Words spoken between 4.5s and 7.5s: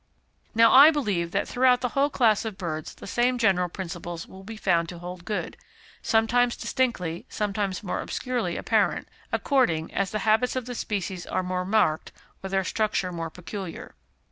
found to hold good, sometimes distinctly,